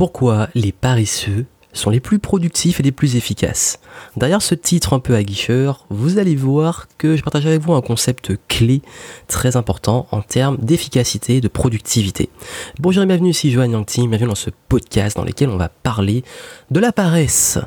Pourquoi 0.00 0.48
les 0.54 0.72
paresseux 0.72 1.44
sont 1.74 1.90
les 1.90 2.00
plus 2.00 2.18
productifs 2.18 2.80
et 2.80 2.82
les 2.82 2.90
plus 2.90 3.16
efficaces. 3.16 3.80
Derrière 4.16 4.40
ce 4.40 4.54
titre 4.54 4.94
un 4.94 4.98
peu 4.98 5.14
aguicheur, 5.14 5.84
vous 5.90 6.16
allez 6.16 6.36
voir 6.36 6.88
que 6.96 7.16
je 7.16 7.22
partage 7.22 7.44
avec 7.44 7.60
vous 7.60 7.74
un 7.74 7.82
concept 7.82 8.32
clé 8.48 8.80
très 9.28 9.56
important 9.56 10.06
en 10.10 10.22
termes 10.22 10.56
d'efficacité 10.56 11.36
et 11.36 11.40
de 11.42 11.48
productivité. 11.48 12.30
Bonjour 12.78 13.02
et 13.02 13.06
bienvenue 13.06 13.28
ici 13.28 13.50
Johan 13.50 13.70
Yangti, 13.70 14.08
bienvenue 14.08 14.30
dans 14.30 14.34
ce 14.34 14.48
podcast 14.70 15.18
dans 15.18 15.24
lequel 15.24 15.50
on 15.50 15.58
va 15.58 15.68
parler 15.68 16.24
de 16.70 16.80
la 16.80 16.92
paresse. 16.92 17.58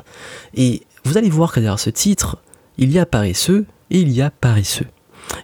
Et 0.56 0.82
vous 1.04 1.16
allez 1.16 1.30
voir 1.30 1.52
que 1.52 1.60
derrière 1.60 1.78
ce 1.78 1.90
titre, 1.90 2.38
il 2.78 2.90
y 2.90 2.98
a 2.98 3.06
paresseux 3.06 3.64
et 3.90 4.00
il 4.00 4.10
y 4.10 4.22
a 4.22 4.32
paresseux. 4.32 4.88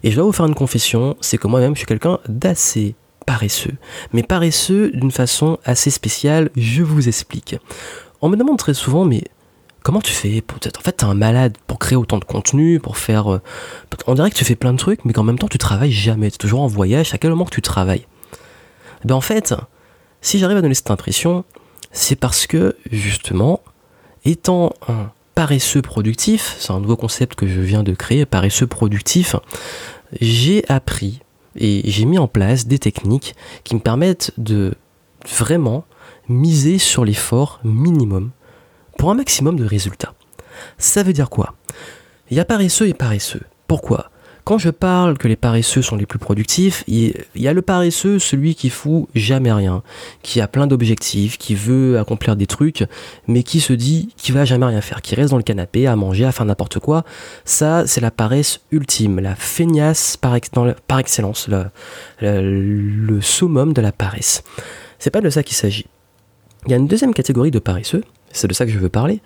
Et 0.02 0.10
je 0.10 0.16
dois 0.16 0.24
vous 0.24 0.32
faire 0.32 0.46
une 0.46 0.56
confession, 0.56 1.16
c'est 1.20 1.38
que 1.38 1.46
moi-même 1.46 1.76
je 1.76 1.78
suis 1.78 1.86
quelqu'un 1.86 2.18
d'assez 2.28 2.96
paresseux. 3.30 3.74
Mais 4.12 4.24
paresseux 4.24 4.90
d'une 4.90 5.12
façon 5.12 5.58
assez 5.64 5.90
spéciale, 5.90 6.50
je 6.56 6.82
vous 6.82 7.06
explique. 7.06 7.54
On 8.22 8.28
me 8.28 8.36
demande 8.36 8.58
très 8.58 8.74
souvent, 8.74 9.04
mais 9.04 9.22
comment 9.84 10.00
tu 10.00 10.12
fais 10.12 10.42
En 10.52 10.80
fait, 10.80 10.92
t'es 10.92 11.04
un 11.04 11.14
malade 11.14 11.56
pour 11.68 11.78
créer 11.78 11.94
autant 11.94 12.18
de 12.18 12.24
contenu, 12.24 12.80
pour 12.80 12.98
faire. 12.98 13.32
Euh, 13.32 13.40
on 14.08 14.14
dirait 14.14 14.30
que 14.30 14.34
tu 14.34 14.44
fais 14.44 14.56
plein 14.56 14.72
de 14.72 14.78
trucs, 14.78 15.04
mais 15.04 15.12
qu'en 15.12 15.22
même 15.22 15.38
temps, 15.38 15.46
tu 15.46 15.58
travailles 15.58 15.92
jamais. 15.92 16.28
Tu 16.32 16.34
es 16.34 16.38
toujours 16.38 16.62
en 16.62 16.66
voyage. 16.66 17.14
À 17.14 17.18
quel 17.18 17.30
moment 17.30 17.44
tu 17.44 17.62
travailles? 17.62 18.04
Ben 19.04 19.14
en 19.14 19.20
fait, 19.20 19.54
si 20.22 20.40
j'arrive 20.40 20.56
à 20.56 20.62
donner 20.62 20.74
cette 20.74 20.90
impression, 20.90 21.44
c'est 21.92 22.16
parce 22.16 22.48
que, 22.48 22.74
justement, 22.90 23.60
étant 24.24 24.72
un 24.88 25.12
paresseux 25.36 25.82
productif, 25.82 26.56
c'est 26.58 26.72
un 26.72 26.80
nouveau 26.80 26.96
concept 26.96 27.36
que 27.36 27.46
je 27.46 27.60
viens 27.60 27.84
de 27.84 27.94
créer, 27.94 28.26
paresseux 28.26 28.66
productif, 28.66 29.36
j'ai 30.20 30.64
appris 30.68 31.20
et 31.56 31.82
j'ai 31.84 32.04
mis 32.04 32.18
en 32.18 32.28
place 32.28 32.66
des 32.66 32.78
techniques 32.78 33.34
qui 33.64 33.74
me 33.74 33.80
permettent 33.80 34.32
de 34.38 34.74
vraiment 35.28 35.84
miser 36.28 36.78
sur 36.78 37.04
l'effort 37.04 37.60
minimum 37.64 38.30
pour 38.98 39.10
un 39.10 39.14
maximum 39.14 39.56
de 39.56 39.64
résultats. 39.64 40.14
Ça 40.78 41.02
veut 41.02 41.12
dire 41.12 41.30
quoi? 41.30 41.54
Il 42.30 42.36
y 42.36 42.40
a 42.40 42.44
paresseux 42.44 42.88
et 42.88 42.94
paresseux. 42.94 43.42
Pourquoi? 43.66 44.09
Quand 44.44 44.58
je 44.58 44.70
parle 44.70 45.18
que 45.18 45.28
les 45.28 45.36
paresseux 45.36 45.82
sont 45.82 45.96
les 45.96 46.06
plus 46.06 46.18
productifs, 46.18 46.84
il 46.86 47.14
y 47.34 47.48
a 47.48 47.52
le 47.52 47.62
paresseux, 47.62 48.18
celui 48.18 48.54
qui 48.54 48.70
fout 48.70 49.08
jamais 49.14 49.52
rien, 49.52 49.82
qui 50.22 50.40
a 50.40 50.48
plein 50.48 50.66
d'objectifs, 50.66 51.38
qui 51.38 51.54
veut 51.54 51.98
accomplir 51.98 52.36
des 52.36 52.46
trucs, 52.46 52.84
mais 53.26 53.42
qui 53.42 53.60
se 53.60 53.72
dit 53.72 54.08
qu'il 54.16 54.34
va 54.34 54.44
jamais 54.44 54.66
rien 54.66 54.80
faire, 54.80 55.02
qui 55.02 55.14
reste 55.14 55.30
dans 55.30 55.36
le 55.36 55.42
canapé 55.42 55.86
à 55.86 55.96
manger, 55.96 56.24
à 56.24 56.32
faire 56.32 56.46
n'importe 56.46 56.78
quoi. 56.78 57.04
Ça, 57.44 57.86
c'est 57.86 58.00
la 58.00 58.10
paresse 58.10 58.60
ultime, 58.70 59.20
la 59.20 59.34
feignasse 59.34 60.16
par, 60.16 60.34
excellence, 60.98 61.48
le, 62.20 63.20
summum 63.20 63.72
de 63.72 63.80
la 63.80 63.92
paresse. 63.92 64.42
C'est 64.98 65.10
pas 65.10 65.20
de 65.20 65.30
ça 65.30 65.42
qu'il 65.42 65.56
s'agit. 65.56 65.86
Il 66.66 66.70
y 66.70 66.74
a 66.74 66.76
une 66.76 66.86
deuxième 66.86 67.14
catégorie 67.14 67.50
de 67.50 67.58
paresseux, 67.58 68.04
c'est 68.32 68.48
de 68.48 68.54
ça 68.54 68.66
que 68.66 68.70
je 68.70 68.78
veux 68.78 68.88
parler, 68.88 69.20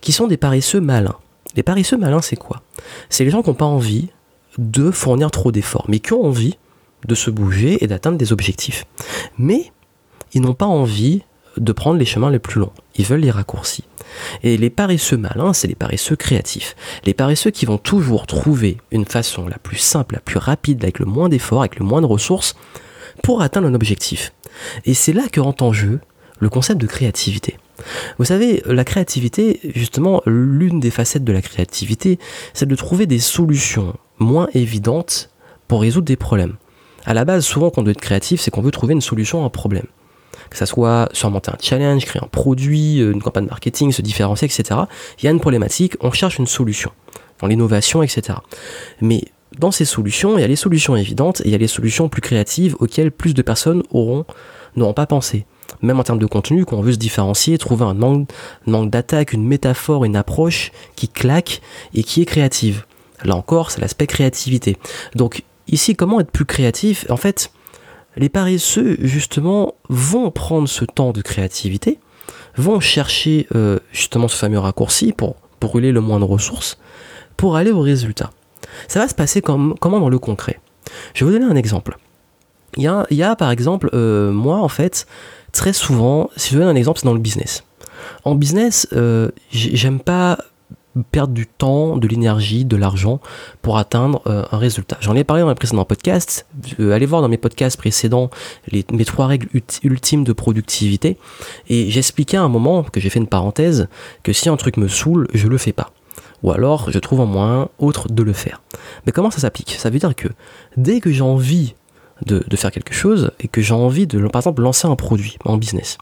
qui 0.00 0.12
sont 0.12 0.26
des 0.26 0.36
paresseux 0.36 0.80
malins. 0.80 1.16
Les 1.56 1.62
paresseux 1.62 1.96
malins, 1.96 2.20
c'est 2.20 2.36
quoi? 2.36 2.62
C'est 3.08 3.24
les 3.24 3.30
gens 3.30 3.42
qui 3.42 3.48
n'ont 3.48 3.54
pas 3.54 3.64
envie 3.64 4.10
de 4.58 4.90
fournir 4.90 5.30
trop 5.30 5.52
d'efforts, 5.52 5.86
mais 5.88 5.98
qui 5.98 6.12
ont 6.12 6.24
envie 6.24 6.56
de 7.06 7.14
se 7.14 7.30
bouger 7.30 7.82
et 7.82 7.86
d'atteindre 7.86 8.18
des 8.18 8.32
objectifs. 8.32 8.84
Mais 9.38 9.72
ils 10.32 10.40
n'ont 10.40 10.54
pas 10.54 10.66
envie 10.66 11.22
de 11.56 11.72
prendre 11.72 11.98
les 11.98 12.04
chemins 12.04 12.30
les 12.30 12.38
plus 12.38 12.60
longs. 12.60 12.72
Ils 12.96 13.04
veulent 13.04 13.20
les 13.20 13.30
raccourcis. 13.30 13.84
Et 14.42 14.56
les 14.56 14.70
paresseux 14.70 15.16
malins, 15.16 15.52
c'est 15.52 15.68
les 15.68 15.74
paresseux 15.74 16.16
créatifs. 16.16 16.76
Les 17.04 17.14
paresseux 17.14 17.50
qui 17.50 17.66
vont 17.66 17.78
toujours 17.78 18.26
trouver 18.26 18.78
une 18.90 19.04
façon 19.06 19.48
la 19.48 19.58
plus 19.58 19.76
simple, 19.76 20.14
la 20.14 20.20
plus 20.20 20.38
rapide, 20.38 20.82
avec 20.82 20.98
le 20.98 21.06
moins 21.06 21.28
d'efforts, 21.28 21.60
avec 21.60 21.78
le 21.78 21.84
moins 21.84 22.00
de 22.00 22.06
ressources, 22.06 22.56
pour 23.22 23.42
atteindre 23.42 23.68
un 23.68 23.74
objectif. 23.74 24.32
Et 24.84 24.94
c'est 24.94 25.12
là 25.12 25.28
que 25.30 25.40
rentre 25.40 25.64
en 25.64 25.72
jeu 25.72 26.00
le 26.38 26.48
concept 26.48 26.80
de 26.80 26.86
créativité. 26.86 27.56
Vous 28.18 28.24
savez, 28.24 28.62
la 28.66 28.84
créativité, 28.84 29.60
justement, 29.74 30.22
l'une 30.26 30.80
des 30.80 30.90
facettes 30.90 31.24
de 31.24 31.32
la 31.32 31.42
créativité, 31.42 32.18
c'est 32.52 32.66
de 32.66 32.74
trouver 32.74 33.06
des 33.06 33.18
solutions 33.18 33.94
moins 34.18 34.48
évidentes 34.54 35.30
pour 35.68 35.80
résoudre 35.80 36.06
des 36.06 36.16
problèmes. 36.16 36.56
À 37.04 37.14
la 37.14 37.24
base, 37.24 37.44
souvent, 37.44 37.70
quand 37.70 37.82
on 37.82 37.84
doit 37.84 37.92
être 37.92 38.00
créatif, 38.00 38.40
c'est 38.40 38.50
qu'on 38.50 38.62
veut 38.62 38.70
trouver 38.70 38.94
une 38.94 39.00
solution 39.00 39.42
à 39.42 39.46
un 39.46 39.48
problème. 39.48 39.86
Que 40.50 40.56
ça 40.56 40.66
soit 40.66 41.08
surmonter 41.12 41.50
un 41.50 41.58
challenge, 41.60 42.04
créer 42.04 42.22
un 42.22 42.28
produit, 42.28 42.98
une 42.98 43.22
campagne 43.22 43.46
marketing, 43.46 43.92
se 43.92 44.02
différencier, 44.02 44.46
etc. 44.46 44.80
Il 45.18 45.24
y 45.24 45.28
a 45.28 45.30
une 45.30 45.40
problématique, 45.40 45.94
on 46.00 46.10
cherche 46.10 46.38
une 46.38 46.46
solution. 46.46 46.90
Dans 47.40 47.46
l'innovation, 47.46 48.02
etc. 48.02 48.38
Mais 49.00 49.24
dans 49.58 49.70
ces 49.70 49.84
solutions, 49.84 50.36
il 50.36 50.40
y 50.40 50.44
a 50.44 50.48
les 50.48 50.56
solutions 50.56 50.96
évidentes 50.96 51.40
et 51.42 51.46
il 51.46 51.52
y 51.52 51.54
a 51.54 51.58
les 51.58 51.66
solutions 51.66 52.08
plus 52.08 52.22
créatives 52.22 52.76
auxquelles 52.80 53.10
plus 53.10 53.34
de 53.34 53.42
personnes 53.42 53.82
auront 53.90 54.24
n'auront 54.76 54.94
pas 54.94 55.06
pensé. 55.06 55.46
Même 55.82 55.98
en 55.98 56.02
termes 56.02 56.18
de 56.18 56.26
contenu, 56.26 56.64
quand 56.64 56.76
on 56.76 56.82
veut 56.82 56.92
se 56.92 56.98
différencier, 56.98 57.58
trouver 57.58 57.84
un 57.84 58.02
angle, 58.02 58.26
d'attaque, 58.90 59.32
une 59.32 59.46
métaphore, 59.46 60.04
une 60.04 60.16
approche 60.16 60.70
qui 60.94 61.08
claque 61.08 61.60
et 61.94 62.02
qui 62.02 62.22
est 62.22 62.26
créative. 62.26 62.84
Là 63.26 63.36
encore, 63.36 63.70
c'est 63.70 63.80
l'aspect 63.80 64.06
créativité. 64.06 64.76
Donc 65.14 65.42
ici, 65.68 65.96
comment 65.96 66.20
être 66.20 66.30
plus 66.30 66.44
créatif? 66.44 67.06
En 67.10 67.16
fait, 67.16 67.50
les 68.16 68.28
paresseux, 68.28 68.96
justement, 69.00 69.74
vont 69.88 70.30
prendre 70.30 70.68
ce 70.68 70.84
temps 70.84 71.12
de 71.12 71.20
créativité, 71.20 71.98
vont 72.56 72.80
chercher 72.80 73.46
euh, 73.54 73.78
justement 73.92 74.28
ce 74.28 74.36
fameux 74.36 74.58
raccourci 74.58 75.12
pour 75.12 75.36
brûler 75.60 75.92
le 75.92 76.00
moins 76.00 76.20
de 76.20 76.24
ressources, 76.24 76.78
pour 77.36 77.56
aller 77.56 77.70
au 77.70 77.80
résultat. 77.80 78.30
Ça 78.88 79.00
va 79.00 79.08
se 79.08 79.14
passer 79.14 79.42
comme, 79.42 79.74
comment 79.80 80.00
dans 80.00 80.08
le 80.08 80.18
concret? 80.18 80.60
Je 81.14 81.24
vais 81.24 81.30
vous 81.30 81.38
donner 81.38 81.50
un 81.50 81.56
exemple. 81.56 81.98
Il 82.76 82.84
y 83.10 83.22
a, 83.22 83.36
par 83.36 83.50
exemple, 83.50 83.88
euh, 83.94 84.30
moi 84.32 84.58
en 84.58 84.68
fait, 84.68 85.06
très 85.52 85.72
souvent, 85.72 86.30
si 86.36 86.50
je 86.50 86.54
veux 86.54 86.60
donner 86.60 86.72
un 86.72 86.76
exemple, 86.76 87.00
c'est 87.00 87.06
dans 87.06 87.14
le 87.14 87.20
business. 87.20 87.64
En 88.24 88.34
business, 88.34 88.86
euh, 88.92 89.30
j'aime 89.50 90.00
pas 90.00 90.38
perdre 91.02 91.32
du 91.32 91.46
temps, 91.46 91.96
de 91.96 92.06
l'énergie, 92.08 92.64
de 92.64 92.76
l'argent 92.76 93.20
pour 93.62 93.78
atteindre 93.78 94.22
euh, 94.26 94.44
un 94.50 94.58
résultat. 94.58 94.96
J'en 95.00 95.14
ai 95.16 95.24
parlé 95.24 95.42
dans 95.42 95.48
mes 95.48 95.54
précédents 95.54 95.84
podcasts. 95.84 96.46
allez 96.78 97.06
voir 97.06 97.22
dans 97.22 97.28
mes 97.28 97.36
podcasts 97.36 97.76
précédents 97.76 98.30
mes 98.72 99.04
trois 99.04 99.26
règles 99.26 99.48
ultimes 99.82 100.24
de 100.24 100.32
productivité. 100.32 101.18
Et 101.68 101.90
j'expliquais 101.90 102.36
à 102.36 102.42
un 102.42 102.48
moment, 102.48 102.82
que 102.82 103.00
j'ai 103.00 103.10
fait 103.10 103.18
une 103.18 103.26
parenthèse, 103.26 103.88
que 104.22 104.32
si 104.32 104.48
un 104.48 104.56
truc 104.56 104.76
me 104.76 104.88
saoule, 104.88 105.28
je 105.34 105.48
le 105.48 105.58
fais 105.58 105.72
pas. 105.72 105.92
Ou 106.42 106.52
alors, 106.52 106.90
je 106.90 106.98
trouve 106.98 107.20
un 107.20 107.26
moyen 107.26 107.68
autre 107.78 108.08
de 108.08 108.22
le 108.22 108.32
faire. 108.32 108.62
Mais 109.04 109.12
comment 109.12 109.30
ça 109.30 109.40
s'applique? 109.40 109.76
Ça 109.78 109.90
veut 109.90 109.98
dire 109.98 110.14
que 110.14 110.28
dès 110.76 111.00
que 111.00 111.10
j'ai 111.10 111.22
envie 111.22 111.74
de, 112.24 112.56
faire 112.56 112.70
quelque 112.70 112.94
chose 112.94 113.30
et 113.40 113.48
que 113.48 113.60
j'ai 113.60 113.74
envie 113.74 114.06
de, 114.06 114.26
par 114.28 114.40
exemple, 114.40 114.62
lancer 114.62 114.88
un 114.88 114.96
produit 114.96 115.36
en 115.44 115.56
business. 115.56 115.98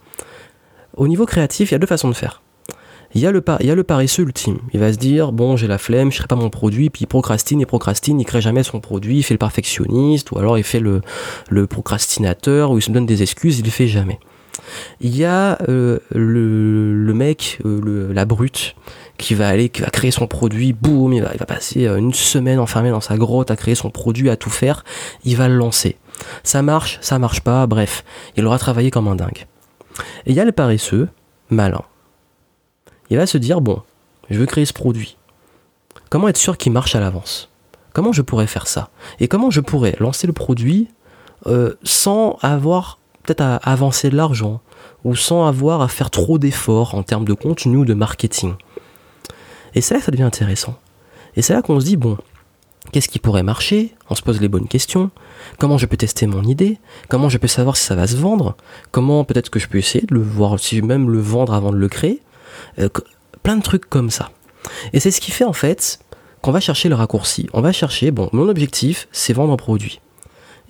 Au 0.97 1.09
niveau 1.09 1.27
créatif, 1.27 1.71
il 1.71 1.73
y 1.73 1.75
a 1.75 1.79
deux 1.79 1.87
façons 1.87 2.09
de 2.09 2.15
faire. 2.15 2.43
Il 3.15 3.21
y, 3.21 3.27
a 3.27 3.31
le, 3.31 3.41
le 3.41 3.85
paresseux 3.85 4.23
ultime. 4.23 4.59
Il 4.73 4.81
va 4.81 4.93
se 4.93 4.99
dire, 4.99 5.31
bon, 5.31 5.57
j'ai 5.57 5.69
la 5.69 5.79
flemme, 5.79 6.11
je 6.11 6.21
ne 6.21 6.27
pas 6.27 6.35
mon 6.35 6.51
produit, 6.51 6.91
puis 6.91 7.03
il 7.03 7.07
procrastine, 7.07 7.61
il 7.61 7.67
procrastine, 7.67 8.21
il 8.21 8.25
crée 8.25 8.41
jamais 8.41 8.65
son 8.65 8.81
produit, 8.81 9.19
il 9.19 9.23
fait 9.23 9.35
le 9.35 9.39
perfectionniste, 9.39 10.33
ou 10.33 10.39
alors 10.39 10.59
il 10.59 10.65
fait 10.65 10.81
le, 10.81 11.01
le 11.49 11.67
procrastinateur, 11.69 12.73
ou 12.73 12.79
il 12.79 12.83
se 12.83 12.91
donne 12.91 13.07
des 13.07 13.23
excuses, 13.23 13.61
il 13.61 13.65
le 13.65 13.71
fait 13.71 13.87
jamais. 13.87 14.19
Il 15.01 15.17
y 15.17 15.25
a 15.25 15.59
euh, 15.69 16.01
le, 16.11 17.13
mec, 17.15 17.59
euh, 17.65 18.13
la 18.13 18.25
brute, 18.25 18.75
qui 19.17 19.35
va 19.35 19.49
aller, 19.49 19.69
qui 19.69 19.83
va 19.83 19.91
créer 19.91 20.11
son 20.11 20.27
produit, 20.27 20.73
boum, 20.73 21.13
il 21.13 21.23
va, 21.23 21.31
il 21.33 21.39
va 21.39 21.47
passer 21.47 21.87
euh, 21.87 21.99
une 21.99 22.13
semaine 22.13 22.59
enfermé 22.59 22.91
dans 22.91 23.01
sa 23.01 23.17
grotte 23.17 23.51
à 23.51 23.57
créer 23.57 23.77
son 23.77 23.91
produit, 23.91 24.29
à 24.29 24.37
tout 24.37 24.51
faire, 24.51 24.85
il 25.25 25.37
va 25.37 25.49
le 25.49 25.57
lancer. 25.57 25.97
Ça 26.43 26.63
marche, 26.63 26.99
ça 27.01 27.19
marche 27.19 27.41
pas, 27.41 27.67
bref, 27.67 28.05
il 28.37 28.45
aura 28.45 28.59
travaillé 28.59 28.91
comme 28.91 29.07
un 29.07 29.17
dingue. 29.17 29.47
Et 30.27 30.31
il 30.31 30.35
y 30.35 30.41
a 30.41 30.45
le 30.45 30.53
paresseux, 30.53 31.09
malin. 31.51 31.83
Il 33.11 33.17
va 33.17 33.27
se 33.27 33.39
dire, 33.39 33.61
bon, 33.61 33.83
je 34.31 34.39
veux 34.39 34.47
créer 34.47 34.65
ce 34.65 34.73
produit. 34.73 35.17
Comment 36.11 36.29
être 36.29 36.37
sûr 36.37 36.57
qu'il 36.57 36.73
marche 36.73 36.95
à 36.95 37.01
l'avance? 37.01 37.49
Comment 37.93 38.13
je 38.13 38.23
pourrais 38.23 38.47
faire 38.47 38.67
ça? 38.67 38.91
Et 39.21 39.29
comment 39.29 39.51
je 39.51 39.61
pourrais 39.61 39.97
lancer 40.01 40.27
le 40.27 40.33
produit 40.33 40.89
euh, 41.47 41.75
sans 41.83 42.39
avoir 42.43 42.99
peut-être 43.23 43.43
à 43.43 43.57
avancer 43.57 44.11
de 44.11 44.17
l'argent 44.17 44.61
ou 45.05 45.15
sans 45.15 45.47
avoir 45.47 45.81
à 45.81 45.89
faire 45.89 46.11
trop 46.11 46.39
d'efforts 46.39 46.95
en 46.95 47.03
termes 47.03 47.25
de 47.25 47.35
contenu 47.35 47.79
ou 47.79 47.85
de 47.85 47.95
marketing? 47.95 48.55
Et 49.75 49.81
c'est 49.81 49.95
là 49.95 50.01
que 50.01 50.07
ça 50.07 50.13
devient 50.13 50.23
intéressant. 50.23 50.77
Et 51.37 51.43
c'est 51.43 51.53
là 51.53 51.63
qu'on 51.63 51.81
se 51.81 51.85
dit, 51.85 51.97
bon, 51.97 52.17
Qu'est-ce 52.93 53.09
qui 53.09 53.19
pourrait 53.19 53.43
marcher? 53.43 53.95
On 54.11 54.15
se 54.15 54.23
pose 54.23 54.41
les 54.41 54.49
bonnes 54.49 54.69
questions. 54.69 55.11
Comment 55.59 55.79
je 55.79 55.87
peux 55.87 55.97
tester 55.97 56.27
mon 56.27 56.45
idée? 56.45 56.79
Comment 57.09 57.29
je 57.29 57.39
peux 57.39 57.49
savoir 57.49 57.77
si 57.77 57.85
ça 57.85 57.95
va 57.95 58.07
se 58.07 58.17
vendre? 58.17 58.57
Comment 58.93 59.25
peut-être 59.25 59.51
que 59.51 59.59
je 59.59 59.69
peux 59.69 59.79
essayer 59.79 60.07
de 60.07 60.15
le 60.15 60.23
voir, 60.23 60.61
si 60.61 60.81
même 60.83 61.11
le 61.11 61.19
vendre 61.19 61.55
avant 61.55 61.73
de 61.73 61.77
le 61.77 61.89
créer? 61.89 62.21
Euh, 62.79 62.89
Plein 63.43 63.57
de 63.57 63.63
trucs 63.63 63.89
comme 63.89 64.11
ça. 64.11 64.31
Et 64.93 65.01
c'est 65.01 65.11
ce 65.11 65.21
qui 65.21 65.31
fait 65.31 65.45
en 65.45 65.53
fait 65.53 65.99
qu'on 66.41 66.51
va 66.51 66.61
chercher 66.61 66.89
le 66.89 66.95
raccourci. 66.95 67.49
On 67.53 67.61
va 67.61 67.73
chercher, 67.73 68.11
bon, 68.11 68.29
mon 68.33 68.49
objectif, 68.49 69.09
c'est 69.13 69.33
vendre 69.33 69.53
un 69.53 69.57
produit. 69.57 70.01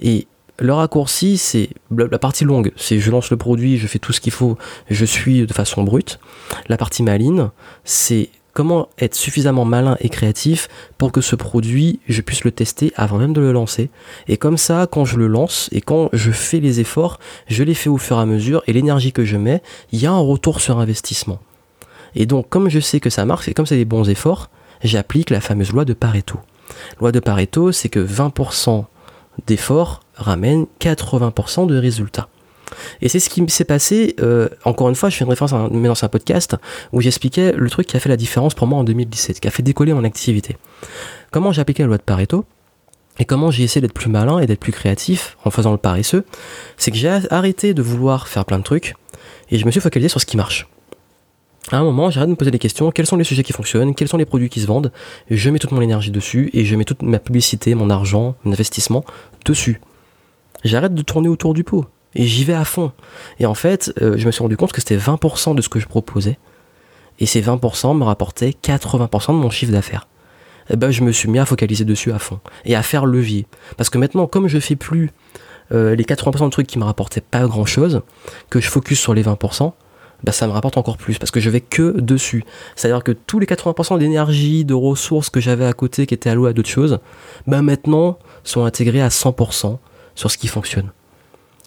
Et 0.00 0.26
le 0.58 0.72
raccourci, 0.72 1.36
c'est 1.38 1.70
la 1.90 2.18
partie 2.18 2.44
longue, 2.44 2.72
c'est 2.76 3.00
je 3.00 3.10
lance 3.10 3.30
le 3.30 3.36
produit, 3.36 3.78
je 3.78 3.86
fais 3.86 3.98
tout 3.98 4.12
ce 4.12 4.20
qu'il 4.20 4.32
faut, 4.32 4.56
je 4.88 5.04
suis 5.04 5.46
de 5.46 5.52
façon 5.52 5.82
brute. 5.82 6.20
La 6.68 6.76
partie 6.76 7.02
maline, 7.02 7.50
c'est 7.84 8.30
comment 8.52 8.88
être 8.98 9.16
suffisamment 9.16 9.64
malin 9.64 9.96
et 10.00 10.08
créatif 10.08 10.68
pour 10.96 11.10
que 11.10 11.20
ce 11.20 11.34
produit, 11.34 11.98
je 12.08 12.20
puisse 12.20 12.44
le 12.44 12.52
tester 12.52 12.92
avant 12.94 13.18
même 13.18 13.32
de 13.32 13.40
le 13.40 13.52
lancer. 13.52 13.90
Et 14.28 14.36
comme 14.36 14.56
ça, 14.56 14.86
quand 14.90 15.04
je 15.04 15.16
le 15.16 15.26
lance 15.26 15.68
et 15.72 15.80
quand 15.80 16.08
je 16.12 16.30
fais 16.30 16.60
les 16.60 16.80
efforts, 16.80 17.18
je 17.48 17.64
les 17.64 17.74
fais 17.74 17.88
au 17.88 17.98
fur 17.98 18.16
et 18.16 18.20
à 18.20 18.26
mesure 18.26 18.62
et 18.68 18.72
l'énergie 18.72 19.12
que 19.12 19.24
je 19.24 19.36
mets, 19.36 19.60
il 19.90 20.00
y 20.00 20.06
a 20.06 20.12
un 20.12 20.20
retour 20.20 20.60
sur 20.60 20.78
investissement. 20.78 21.40
Et 22.14 22.26
donc, 22.26 22.48
comme 22.48 22.68
je 22.68 22.80
sais 22.80 23.00
que 23.00 23.10
ça 23.10 23.24
marche 23.24 23.48
et 23.48 23.54
comme 23.54 23.66
c'est 23.66 23.76
des 23.76 23.84
bons 23.84 24.08
efforts, 24.08 24.50
j'applique 24.82 25.30
la 25.30 25.40
fameuse 25.40 25.72
loi 25.72 25.84
de 25.84 25.94
Pareto. 25.94 26.38
Loi 27.00 27.12
de 27.12 27.20
Pareto, 27.20 27.72
c'est 27.72 27.88
que 27.88 28.04
20% 28.04 28.84
d'efforts 29.46 30.00
ramènent 30.16 30.66
80% 30.80 31.66
de 31.66 31.76
résultats. 31.76 32.28
Et 33.00 33.08
c'est 33.08 33.20
ce 33.20 33.30
qui 33.30 33.44
s'est 33.48 33.64
passé, 33.64 34.16
euh, 34.20 34.48
encore 34.64 34.88
une 34.88 34.94
fois, 34.94 35.08
je 35.08 35.16
fais 35.16 35.24
une 35.24 35.30
référence 35.30 35.52
à 35.52 35.56
un, 35.56 35.84
ancien 35.86 36.08
podcast 36.08 36.56
où 36.92 37.00
j'expliquais 37.00 37.52
le 37.52 37.70
truc 37.70 37.86
qui 37.86 37.96
a 37.96 38.00
fait 38.00 38.08
la 38.08 38.16
différence 38.16 38.54
pour 38.54 38.66
moi 38.66 38.78
en 38.78 38.84
2017, 38.84 39.40
qui 39.40 39.48
a 39.48 39.50
fait 39.50 39.62
décoller 39.62 39.92
mon 39.92 40.04
activité. 40.04 40.56
Comment 41.30 41.52
j'ai 41.52 41.60
appliqué 41.60 41.82
la 41.82 41.88
loi 41.88 41.98
de 41.98 42.02
Pareto 42.02 42.44
et 43.20 43.24
comment 43.24 43.52
j'ai 43.52 43.62
essayé 43.62 43.80
d'être 43.80 43.94
plus 43.94 44.10
malin 44.10 44.40
et 44.40 44.46
d'être 44.46 44.58
plus 44.58 44.72
créatif 44.72 45.36
en 45.44 45.50
faisant 45.50 45.70
le 45.70 45.78
paresseux, 45.78 46.24
c'est 46.76 46.90
que 46.90 46.96
j'ai 46.96 47.20
arrêté 47.30 47.72
de 47.72 47.80
vouloir 47.80 48.26
faire 48.26 48.44
plein 48.44 48.58
de 48.58 48.64
trucs 48.64 48.96
et 49.50 49.58
je 49.58 49.64
me 49.66 49.70
suis 49.70 49.80
focalisé 49.80 50.08
sur 50.08 50.20
ce 50.20 50.26
qui 50.26 50.36
marche. 50.36 50.66
À 51.70 51.78
un 51.78 51.84
moment, 51.84 52.10
j'arrête 52.10 52.28
de 52.28 52.32
me 52.32 52.36
poser 52.36 52.50
des 52.50 52.58
questions, 52.58 52.90
quels 52.90 53.06
sont 53.06 53.16
les 53.16 53.24
sujets 53.24 53.42
qui 53.42 53.54
fonctionnent, 53.54 53.94
quels 53.94 54.08
sont 54.08 54.18
les 54.18 54.26
produits 54.26 54.50
qui 54.50 54.60
se 54.60 54.66
vendent, 54.66 54.92
je 55.30 55.48
mets 55.48 55.58
toute 55.58 55.72
mon 55.72 55.80
énergie 55.80 56.10
dessus 56.10 56.50
et 56.52 56.64
je 56.64 56.76
mets 56.76 56.84
toute 56.84 57.02
ma 57.02 57.18
publicité, 57.18 57.74
mon 57.74 57.88
argent, 57.88 58.36
mon 58.44 58.52
investissement 58.52 59.04
dessus. 59.46 59.80
J'arrête 60.62 60.94
de 60.94 61.02
tourner 61.02 61.28
autour 61.28 61.54
du 61.54 61.64
pot 61.64 61.86
et 62.14 62.26
j'y 62.26 62.44
vais 62.44 62.54
à 62.54 62.64
fond. 62.64 62.92
Et 63.38 63.46
en 63.46 63.54
fait, 63.54 63.92
euh, 64.02 64.16
je 64.18 64.26
me 64.26 64.30
suis 64.30 64.42
rendu 64.42 64.56
compte 64.56 64.72
que 64.72 64.80
c'était 64.80 64.96
20% 64.96 65.54
de 65.54 65.62
ce 65.62 65.68
que 65.68 65.80
je 65.80 65.86
proposais. 65.86 66.38
Et 67.18 67.26
ces 67.26 67.40
20% 67.40 67.96
me 67.96 68.04
rapportaient 68.04 68.50
80% 68.50 69.28
de 69.28 69.38
mon 69.38 69.50
chiffre 69.50 69.72
d'affaires. 69.72 70.08
Et 70.68 70.74
eh 70.74 70.76
ben, 70.76 70.90
je 70.90 71.02
me 71.02 71.12
suis 71.12 71.28
mis 71.28 71.38
à 71.38 71.44
focaliser 71.44 71.84
dessus 71.84 72.10
à 72.10 72.18
fond 72.18 72.40
et 72.64 72.74
à 72.74 72.82
faire 72.82 73.04
levier. 73.04 73.46
Parce 73.76 73.90
que 73.90 73.98
maintenant, 73.98 74.26
comme 74.26 74.48
je 74.48 74.58
fais 74.58 74.76
plus 74.76 75.10
euh, 75.72 75.94
les 75.94 76.04
80% 76.04 76.46
de 76.46 76.50
trucs 76.50 76.66
qui 76.66 76.78
me 76.78 76.84
rapportaient 76.84 77.20
pas 77.20 77.46
grand 77.46 77.66
chose, 77.66 78.00
que 78.48 78.60
je 78.60 78.68
focus 78.68 78.98
sur 78.98 79.12
les 79.12 79.22
20%, 79.22 79.72
bah, 80.24 80.32
ça 80.32 80.46
me 80.46 80.52
rapporte 80.52 80.78
encore 80.78 80.96
plus 80.96 81.18
parce 81.18 81.30
que 81.30 81.38
je 81.38 81.50
vais 81.50 81.60
que 81.60 82.00
dessus. 82.00 82.44
C'est-à-dire 82.76 83.04
que 83.04 83.12
tous 83.12 83.38
les 83.38 83.46
80% 83.46 83.98
d'énergie, 83.98 84.64
de 84.64 84.74
ressources 84.74 85.30
que 85.30 85.38
j'avais 85.38 85.66
à 85.66 85.72
côté 85.74 86.06
qui 86.06 86.14
étaient 86.14 86.30
alloués 86.30 86.50
à 86.50 86.52
d'autres 86.52 86.68
choses, 86.68 86.98
bah 87.46 87.62
maintenant 87.62 88.18
sont 88.42 88.64
intégrés 88.64 89.02
à 89.02 89.08
100% 89.08 89.78
sur 90.14 90.30
ce 90.30 90.38
qui 90.38 90.48
fonctionne. 90.48 90.90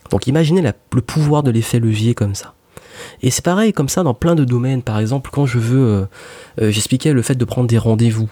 Donc 0.09 0.27
imaginez 0.27 0.61
le 0.61 1.01
pouvoir 1.01 1.43
de 1.43 1.51
l'effet 1.51 1.79
levier 1.79 2.15
comme 2.15 2.33
ça. 2.33 2.55
Et 3.21 3.29
c'est 3.29 3.43
pareil 3.43 3.73
comme 3.73 3.89
ça 3.89 4.01
dans 4.01 4.13
plein 4.13 4.33
de 4.33 4.43
domaines. 4.43 4.81
Par 4.81 4.99
exemple, 4.99 5.29
quand 5.31 5.45
je 5.45 5.59
veux, 5.59 5.87
euh, 5.87 6.05
euh, 6.61 6.71
j'expliquais 6.71 7.13
le 7.13 7.21
fait 7.21 7.35
de 7.35 7.45
prendre 7.45 7.67
des 7.67 7.77
rendez-vous. 7.77 8.29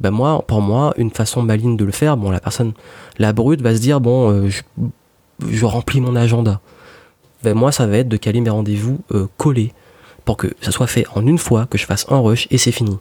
Ben 0.00 0.10
moi, 0.10 0.42
pour 0.46 0.60
moi, 0.60 0.92
une 0.96 1.10
façon 1.10 1.42
maligne 1.42 1.76
de 1.76 1.84
le 1.84 1.92
faire, 1.92 2.16
bon, 2.16 2.30
la 2.30 2.40
personne, 2.40 2.72
la 3.18 3.32
brute 3.32 3.62
va 3.62 3.76
se 3.76 3.80
dire, 3.80 4.00
bon, 4.00 4.30
euh, 4.30 4.48
je, 5.48 5.64
remplis 5.64 6.00
mon 6.00 6.16
agenda. 6.16 6.60
Ben 7.42 7.54
moi, 7.54 7.72
ça 7.72 7.86
va 7.86 7.98
être 7.98 8.08
de 8.08 8.16
caler 8.16 8.40
mes 8.40 8.50
rendez-vous 8.50 9.00
collés 9.36 9.72
pour 10.24 10.36
que 10.36 10.48
ça 10.60 10.70
soit 10.70 10.86
fait 10.86 11.04
en 11.14 11.26
une 11.26 11.38
fois, 11.38 11.66
que 11.66 11.78
je 11.78 11.86
fasse 11.86 12.06
un 12.08 12.18
rush 12.18 12.46
et 12.50 12.58
c'est 12.58 12.72
fini. 12.72 12.98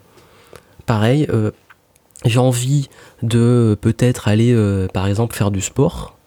Pareil, 0.86 1.28
j'ai 2.26 2.40
envie 2.40 2.90
de 3.22 3.78
peut-être 3.80 4.28
aller, 4.28 4.56
par 4.94 5.08
exemple, 5.08 5.36
faire 5.36 5.52
du 5.52 5.62
sport. 5.62 6.18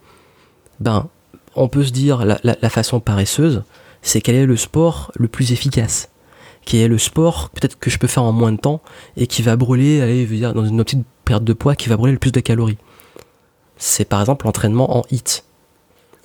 Ben, 0.81 1.09
on 1.57 1.69
peut 1.69 1.85
se 1.85 1.93
dire 1.93 2.25
la, 2.25 2.71
façon 2.71 3.01
paresseuse, 3.01 3.63
c'est 4.03 4.21
quel 4.21 4.35
est 4.35 4.47
le 4.47 4.57
sport 4.57 5.13
le 5.15 5.29
plus 5.29 5.53
efficace 5.53 6.11
Quel 6.65 6.81
est 6.81 6.89
le 6.89 6.99
sport 6.99 7.51
peut-être 7.51 7.79
que 7.79 7.91
je 7.91 7.99
peux 7.99 8.07
faire 8.07 8.25
en 8.25 8.33
moins 8.33 8.53
de 8.53 8.59
temps 8.59 8.83
et 9.17 9.27
qui 9.27 9.43
va 9.43 9.57
brûler, 9.57 10.01
allez, 10.01 10.27
dire, 10.27 10.55
dans 10.55 10.65
une 10.65 10.83
petite 10.83 11.05
perte 11.25 11.45
de 11.45 11.53
poids, 11.53 11.77
qui 11.77 11.89
va 11.89 11.97
brûler 11.97 12.13
le 12.13 12.19
plus 12.19 12.33
de 12.33 12.41
calories 12.41 12.79
C'est 13.77 14.05
par 14.05 14.21
exemple 14.21 14.47
l'entraînement 14.47 14.99
en 14.99 15.03
HIT. 15.11 15.45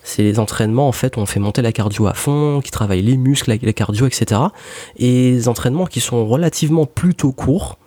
C'est 0.03 0.23
les 0.23 0.39
entraînements 0.39 0.87
en 0.87 0.91
fait 0.91 1.17
où 1.17 1.19
on 1.19 1.25
fait 1.25 1.39
monter 1.39 1.61
la 1.61 1.71
cardio 1.71 2.07
à 2.07 2.13
fond, 2.13 2.61
qui 2.63 2.71
travaillent 2.71 3.01
les 3.01 3.17
muscles, 3.17 3.57
la, 3.61 3.73
cardio, 3.73 4.07
etc. 4.07 4.41
Et 4.97 5.31
des 5.31 5.47
entraînements 5.47 5.85
qui 5.85 5.99
sont 5.99 6.25
relativement 6.25 6.85
plutôt 6.85 7.31
courts, 7.31 7.77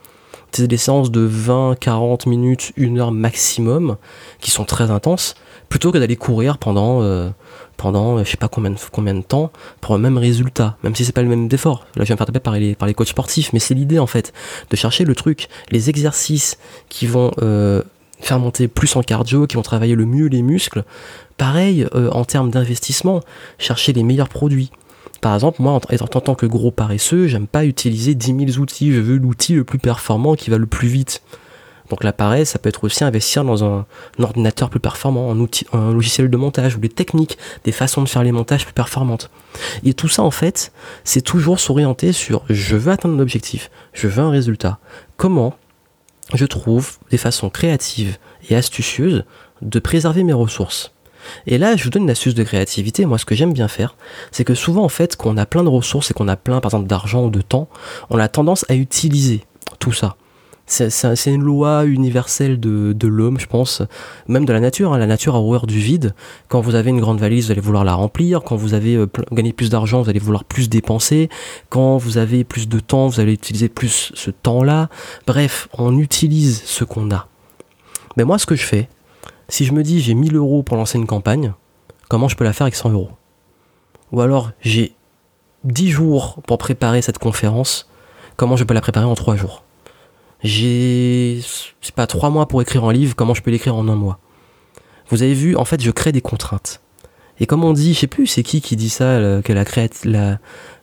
c'est 0.53 0.69
des 0.69 0.77
séances 0.77 1.11
de 1.11 1.21
20, 1.21 1.77
40 1.81 2.27
minutes, 2.27 2.73
1 2.79 2.97
heure 2.99 3.11
maximum, 3.11 3.97
qui 4.41 4.51
sont 4.51 4.65
très 4.65 4.91
intenses, 4.91 5.35
plutôt 5.69 5.93
que 5.93 5.99
d'aller 5.99 6.17
courir 6.17 6.59
pendant, 6.59 7.03
euh, 7.03 7.31
pendant 7.79 8.23
je 8.23 8.31
sais 8.31 8.37
pas 8.37 8.49
combien 8.49 8.71
de, 8.71 8.77
combien 8.93 9.15
de 9.15 9.23
temps 9.23 9.51
pour 9.81 9.95
le 9.95 10.01
même 10.03 10.19
résultat, 10.19 10.77
même 10.83 10.95
si 10.95 11.05
c'est 11.07 11.13
pas 11.13 11.23
le 11.23 11.29
même 11.29 11.49
effort. 11.51 11.87
Là, 11.97 12.03
je 12.03 12.09
viens 12.09 12.17
de 12.17 12.19
faire 12.19 12.27
taper 12.27 12.41
par 12.41 12.55
les, 12.55 12.75
par 12.75 12.87
les 12.87 12.95
coachs 12.95 13.09
sportifs, 13.09 13.53
mais 13.55 13.59
c'est 13.59 13.75
l'idée 13.75 13.99
en 13.99 14.07
fait, 14.07 14.35
de 14.71 14.77
chercher 14.77 15.05
le 15.05 15.15
truc, 15.15 15.49
les 15.71 15.89
exercices 15.89 16.59
qui 16.91 17.07
vont 17.07 17.31
euh, 17.41 17.83
faire 18.23 18.39
monter 18.39 18.69
plus 18.69 18.97
en 18.97 19.03
cardio, 19.03 19.47
qui 19.47 19.57
vont 19.57 19.63
travailler 19.63 19.95
le 19.95 20.07
mieux 20.07 20.27
les 20.27 20.43
muscles. 20.43 20.85
Pareil, 21.37 21.87
euh, 21.95 22.11
en 22.11 22.25
termes 22.25 22.51
d'investissement, 22.51 23.21
chercher 23.59 23.93
les 23.93 24.03
meilleurs 24.03 24.29
produits. 24.29 24.71
Par 25.21 25.35
exemple, 25.35 25.63
moi, 25.63 25.73
en, 25.73 26.07
tant 26.07 26.35
que 26.35 26.47
gros 26.47 26.71
paresseux, 26.71 27.29
j'aime 27.29 27.47
pas 27.47 27.65
utiliser 27.65 28.15
10 28.15 28.55
000 28.55 28.61
outils, 28.61 28.93
je 28.93 29.01
veux 29.01 29.19
l'outil 29.19 29.55
le 29.55 29.65
plus 29.65 29.79
performant 29.79 30.35
qui 30.35 30.51
va 30.51 30.59
le 30.59 30.67
plus 30.67 30.89
vite. 30.89 31.23
Donc 31.91 32.05
l'appareil, 32.05 32.47
ça 32.47 32.59
peut 32.59 32.69
être 32.69 32.85
aussi 32.85 33.05
investir 33.05 33.45
dans 33.45 33.65
un, 33.65 33.87
ordinateur 34.19 34.71
plus 34.71 34.81
performant, 34.81 35.31
un, 35.31 35.39
outil, 35.39 35.67
un 35.73 35.93
logiciel 35.93 36.31
de 36.31 36.37
montage 36.37 36.75
ou 36.77 36.81
des 36.81 36.89
techniques, 36.89 37.39
des 37.65 37.73
façons 37.73 38.03
de 38.03 38.09
faire 38.09 38.23
les 38.23 38.33
montages 38.33 38.65
plus 38.65 38.73
performantes. 38.73 39.31
Et 39.85 39.95
tout 39.95 40.09
ça, 40.09 40.23
en 40.23 40.31
fait, 40.31 40.73
c'est 41.05 41.21
toujours 41.21 41.61
s'orienter 41.61 42.13
sur 42.13 42.45
je 42.49 42.77
veux 42.77 42.91
atteindre 42.91 43.17
un 43.17 43.21
objectif, 43.21 43.71
je 43.93 44.09
veux 44.09 44.23
un 44.23 44.31
résultat. 44.31 44.79
Comment 45.17 45.55
je 46.35 46.47
trouve 46.47 46.99
des 47.11 47.19
façons 47.19 47.51
créatives 47.51 48.17
et 48.49 48.57
astucieuses 48.57 49.25
de 49.61 49.79
préserver 49.79 50.25
mes 50.25 50.33
ressources. 50.33 50.93
Et 51.47 51.59
là, 51.59 51.77
je 51.77 51.85
vous 51.85 51.91
donne 51.91 52.03
une 52.05 52.11
astuce 52.11 52.35
de 52.35 52.43
créativité. 52.43 53.07
Moi, 53.07 53.19
ce 53.19 53.25
que 53.25 53.35
j'aime 53.35 53.53
bien 53.53 53.69
faire, 53.69 53.95
c'est 54.33 54.45
que 54.45 54.55
souvent, 54.55 54.85
en 54.85 54.89
fait, 54.89 55.17
quand 55.17 55.31
on 55.31 55.37
a 55.37 55.47
plein 55.47 55.63
de 55.63 55.69
ressources 55.69 56.11
et 56.11 56.15
qu'on 56.15 56.29
a 56.29 56.37
plein, 56.37 56.61
par 56.61 56.71
exemple, 56.71 56.89
d'argent 56.89 57.25
ou 57.25 57.31
de 57.31 57.43
temps, 57.43 57.69
on 58.11 58.19
a 58.19 58.29
tendance 58.29 58.65
à 58.69 58.75
utiliser 58.75 59.45
tout 59.79 59.93
ça 59.93 60.17
c'est 60.67 61.33
une 61.33 61.43
loi 61.43 61.85
universelle 61.85 62.59
de, 62.59 63.07
l'homme, 63.07 63.39
je 63.39 63.47
pense, 63.47 63.83
même 64.29 64.45
de 64.45 64.53
la 64.53 64.61
nature. 64.61 64.95
Hein. 64.95 64.99
La 64.99 65.07
nature 65.07 65.35
a 65.35 65.39
horreur 65.39 65.67
du 65.67 65.79
vide. 65.79 66.15
Quand 66.49 66.61
vous 66.61 66.75
avez 66.75 66.91
une 66.91 67.01
grande 67.01 67.21
valise, 67.21 67.47
vous 67.47 67.53
allez 67.53 67.61
vouloir 67.61 67.85
la 67.85 67.95
remplir. 67.95 68.43
Quand 68.43 68.57
vous 68.57 68.75
avez 68.75 68.95
euh, 68.95 69.07
gagné 69.33 69.53
plus 69.53 69.71
d'argent, 69.71 70.03
vous 70.03 70.09
allez 70.09 70.19
vouloir 70.19 70.45
plus 70.45 70.69
dépenser. 70.71 71.29
Quand 71.69 71.99
vous 71.99 72.17
avez 72.17 72.45
plus 72.45 72.69
de 72.69 72.81
temps, 72.81 73.09
vous 73.09 73.21
allez 73.21 73.35
utiliser 73.35 73.69
plus 73.69 74.13
ce 74.15 74.31
temps-là. 74.31 74.89
Bref, 75.27 75.69
on 75.77 75.99
utilise 75.99 76.63
ce 76.65 76.85
qu'on 76.85 77.11
a. 77.11 77.29
Mais 78.17 78.25
moi, 78.25 78.39
ce 78.39 78.47
que 78.47 78.57
je 78.57 78.65
fais, 78.65 78.89
si 79.49 79.65
je 79.65 79.73
me 79.73 79.83
dis 79.83 80.01
j'ai 80.01 80.15
1000 80.15 80.37
euros 80.37 80.63
pour 80.63 80.77
lancer 80.77 80.99
une 80.99 81.07
campagne, 81.07 81.53
comment 82.09 82.29
je 82.29 82.37
peux 82.37 82.45
la 82.45 82.53
faire 82.53 82.65
avec 82.65 82.75
100 82.75 82.91
euros? 82.91 83.11
Ou 84.13 84.21
alors 84.21 84.53
j'ai 84.61 84.95
10 85.65 85.91
jours 85.91 86.41
pour 86.47 86.59
préparer 86.59 87.03
cette 87.03 87.19
conférence, 87.19 87.89
comment 88.37 88.57
je 88.57 88.65
peux 88.65 88.75
la 88.75 88.81
préparer 88.81 89.07
en 89.07 89.15
3 89.15 89.37
jours? 89.37 89.63
J'ai, 90.43 91.41
c'est 91.81 91.95
pas, 91.95 92.07
trois 92.07 92.31
mois 92.31 92.47
pour 92.47 92.63
écrire 92.63 92.85
un 92.85 92.93
livre, 92.93 93.15
comment 93.15 93.35
je 93.35 93.43
peux 93.43 93.51
l'écrire 93.51 93.77
en 93.77 93.89
un 93.89 93.97
mois? 93.97 94.19
Vous 95.09 95.23
avez 95.23 95.35
vu, 95.35 95.57
en 95.57 95.65
fait, 95.65 95.83
je 95.83 95.91
crée 95.91 96.13
des 96.13 96.23
contraintes. 96.23 96.81
Et 97.41 97.47
comme 97.47 97.65
on 97.65 97.73
dit, 97.73 97.95
je 97.95 98.01
sais 98.01 98.07
plus 98.07 98.27
c'est 98.27 98.43
qui 98.43 98.61
qui 98.61 98.77
dit 98.77 98.91
ça, 98.91 99.19
que 99.43 99.53
la, 99.53 99.65
la, 100.05 100.39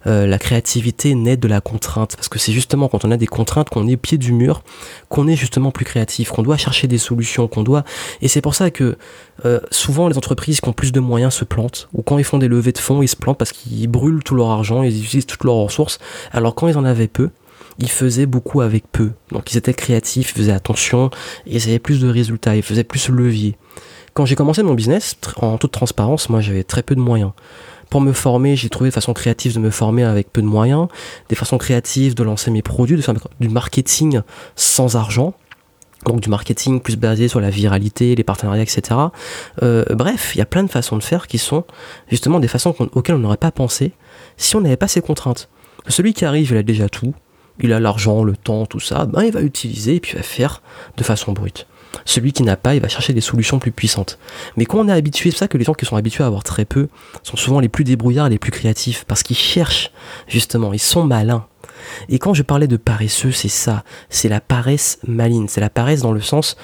euh, 0.08 0.28
la 0.28 0.40
créativité 0.40 1.16
naît 1.16 1.38
de 1.38 1.48
la 1.48 1.62
contrainte. 1.62 2.16
Parce 2.16 2.28
que 2.28 2.38
c'est 2.38 2.52
justement 2.52 2.90
quand 2.90 3.06
on 3.06 3.12
a 3.12 3.18
des 3.18 3.28
contraintes, 3.28 3.70
qu'on 3.70 3.88
est 3.88 3.96
pied 3.96 4.18
du 4.18 4.34
mur, 4.34 4.64
qu'on 5.08 5.28
est 5.28 5.36
justement 5.36 5.72
plus 5.72 5.86
créatif, 5.86 6.32
qu'on 6.32 6.42
doit 6.42 6.58
chercher 6.58 6.88
des 6.88 6.98
solutions, 6.98 7.48
qu'on 7.48 7.64
doit... 7.64 7.86
Et 8.22 8.28
c'est 8.28 8.42
pour 8.42 8.56
ça 8.56 8.72
que 8.72 8.98
euh, 9.46 9.60
souvent 9.72 10.10
les 10.10 10.18
entreprises 10.18 10.60
qui 10.60 10.68
ont 10.68 10.74
plus 10.74 10.92
de 10.92 11.00
moyens 11.00 11.34
se 11.34 11.46
plantent, 11.46 11.88
ou 11.94 12.02
quand 12.02 12.18
ils 12.18 12.26
font 12.26 12.40
des 12.40 12.50
levées 12.50 12.74
de 12.74 12.80
fonds, 12.80 13.02
ils 13.02 13.08
se 13.08 13.16
plantent 13.16 13.38
parce 13.38 13.54
qu'ils 13.54 13.88
brûlent 13.88 14.24
tout 14.24 14.36
leur 14.36 14.50
argent, 14.50 14.84
ils 14.84 15.02
utilisent 15.04 15.28
toutes 15.28 15.46
leurs 15.46 15.56
ressources. 15.56 16.00
Alors 16.32 16.56
quand 16.56 16.68
ils 16.68 16.78
en 16.78 16.84
avaient 16.84 17.08
peu, 17.08 17.30
ils 17.80 17.90
faisaient 17.90 18.26
beaucoup 18.26 18.62
avec 18.62 18.86
peu. 18.92 19.12
Donc 19.32 19.52
ils 19.52 19.58
étaient 19.58 19.74
créatifs, 19.74 20.32
ils 20.32 20.38
faisaient 20.38 20.52
attention, 20.52 21.10
ils 21.46 21.64
avaient 21.68 21.80
plus 21.80 22.02
de 22.02 22.10
résultats, 22.10 22.56
ils 22.56 22.64
faisaient 22.64 22.84
plus 22.84 23.10
levier. 23.10 23.58
Quand 24.14 24.26
j'ai 24.26 24.36
commencé 24.36 24.64
mon 24.64 24.74
business, 24.74 25.16
en 25.38 25.58
toute 25.58 25.72
transparence, 25.72 26.30
moi 26.30 26.42
j'avais 26.42 26.64
très 26.64 26.84
peu 26.84 26.96
de 26.96 27.00
moyens. 27.00 27.32
Pour 27.90 28.02
me 28.02 28.14
former, 28.14 28.56
j'ai 28.56 28.70
trouvé 28.70 28.90
de 28.90 28.94
façon 28.94 29.14
créative 29.14 29.56
de 29.56 29.60
me 29.60 29.72
former 29.72 30.04
avec 30.04 30.32
peu 30.32 30.42
de 30.42 30.48
moyens, 30.48 30.88
des 31.30 31.36
façons 31.36 31.58
créatives 31.58 32.14
de 32.14 32.24
lancer 32.24 32.52
mes 32.52 32.62
produits, 32.62 32.98
de 32.98 33.02
faire 33.02 33.16
du 33.40 33.50
marketing 33.50 34.22
sans 34.56 34.96
argent, 34.96 35.34
donc 36.06 36.22
du 36.22 36.30
marketing 36.30 36.82
plus 36.82 36.98
basé 36.98 37.28
sur 37.28 37.40
la 37.40 37.50
viralité, 37.50 38.16
les 38.16 38.24
partenariats, 38.24 38.62
etc. 38.62 38.82
Euh, 39.64 39.86
bref, 39.90 40.32
il 40.36 40.38
y 40.38 40.42
a 40.42 40.46
plein 40.46 40.64
de 40.64 40.70
façons 40.70 40.98
de 40.98 41.04
faire 41.04 41.28
qui 41.28 41.38
sont 41.38 41.64
justement 42.10 42.40
des 42.40 42.48
façons 42.48 42.76
auxquelles 42.94 43.16
on 43.16 43.20
n'aurait 43.20 43.38
pas 43.38 43.52
pensé 43.52 43.94
si 44.38 44.56
on 44.56 44.62
n'avait 44.62 44.78
pas 44.78 44.88
ces 44.88 45.02
contraintes. 45.02 45.50
Celui 45.88 46.14
qui 46.14 46.26
arrive, 46.26 46.52
il 46.52 46.58
a 46.58 46.64
déjà 46.64 46.90
tout, 46.90 47.14
il 47.62 47.74
a 47.74 47.80
l'argent, 47.80 48.24
le 48.24 48.36
temps, 48.36 48.66
tout 48.66 48.80
ça, 48.80 49.06
ben 49.06 49.24
il 49.24 49.32
va 49.32 49.42
utiliser 49.42 49.96
et 49.96 50.00
puis 50.00 50.14
il 50.14 50.18
va 50.18 50.24
faire 50.24 50.62
de 50.98 51.04
façon 51.04 51.34
brute. 51.34 51.68
Celui 52.06 52.34
qui 52.34 52.44
n'a 52.44 52.56
pas, 52.56 52.76
il 52.76 52.82
va 52.82 52.88
chercher 52.88 53.14
des 53.14 53.22
solutions 53.22 53.60
plus 53.60 53.72
puissantes. 53.72 54.20
Mais 54.58 54.66
quand 54.66 54.80
on 54.80 54.88
est 54.88 54.94
habitué, 54.94 55.32
c'est 55.32 55.38
ça 55.38 55.48
que 55.48 55.58
les 55.58 55.64
gens 55.64 55.74
qui 55.74 55.86
sont 55.86 55.96
habitués 55.96 56.24
à 56.24 56.28
avoir 56.28 56.44
très 56.44 56.66
peu 56.66 56.88
sont 57.24 57.38
souvent 57.38 57.60
les 57.60 57.70
plus 57.70 57.84
débrouillards 57.84 58.30
les 58.30 58.38
plus 58.38 58.52
créatifs 58.52 59.06
parce 59.08 59.24
qu'ils 59.24 59.38
cherchent 59.38 59.92
justement, 60.28 60.74
ils 60.74 60.80
sont 60.80 61.04
malins. 61.04 61.46
Et 62.10 62.20
quand 62.20 62.34
je 62.34 62.44
parlais 62.44 62.68
de 62.68 62.78
paresseux, 62.78 63.32
c'est 63.32 63.48
ça, 63.48 63.84
c'est 64.10 64.30
la 64.30 64.42
paresse 64.42 65.00
maligne, 65.08 65.48
c'est 65.48 65.62
la 65.62 65.70
paresse 65.70 66.02
dans 66.02 66.12
le 66.12 66.22
sens, 66.22 66.58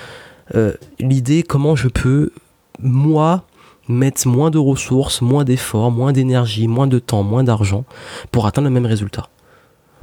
euh, 0.54 0.74
l'idée 1.00 1.44
comment 1.44 1.76
je 1.76 1.88
peux, 1.88 2.32
moi, 2.80 3.46
mettre 3.88 4.28
moins 4.28 4.50
de 4.50 4.58
ressources, 4.58 5.22
moins 5.22 5.44
d'efforts, 5.44 5.92
moins 5.92 6.12
d'énergie, 6.12 6.68
moins 6.68 6.88
de 6.88 7.00
temps, 7.00 7.24
moins 7.24 7.44
d'argent 7.44 7.86
pour 8.32 8.46
atteindre 8.46 8.68
le 8.68 8.74
même 8.74 8.86
résultat. 8.86 9.30